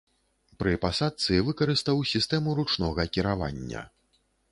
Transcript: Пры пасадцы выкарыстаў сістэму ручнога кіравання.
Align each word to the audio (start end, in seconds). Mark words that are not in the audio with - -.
Пры 0.61 0.71
пасадцы 0.85 1.35
выкарыстаў 1.49 2.01
сістэму 2.13 2.55
ручнога 2.61 3.05
кіравання. 3.19 3.85